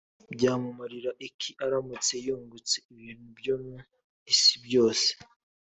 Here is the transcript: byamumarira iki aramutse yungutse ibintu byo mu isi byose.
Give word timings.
byamumarira 0.33 1.11
iki 1.27 1.49
aramutse 1.65 2.13
yungutse 2.25 2.75
ibintu 2.93 3.25
byo 3.39 3.55
mu 3.65 3.75
isi 4.33 4.53
byose. 4.65 5.09